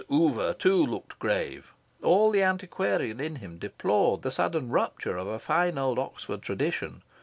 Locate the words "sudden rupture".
4.31-5.15